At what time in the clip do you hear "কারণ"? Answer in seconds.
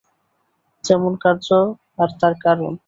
2.43-2.71